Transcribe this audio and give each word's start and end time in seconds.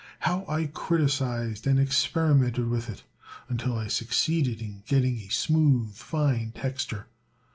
How 0.21 0.45
I 0.49 0.65
criticised 0.65 1.67
and 1.67 1.79
experimented 1.79 2.67
with 2.67 2.89
it 2.89 3.03
until 3.49 3.77
I 3.77 3.85
succeeded 3.85 4.59
in 4.59 4.81
getting 4.87 5.19
a 5.19 5.27
smooth, 5.29 5.93
fine 5.93 6.53
texture! 6.53 7.05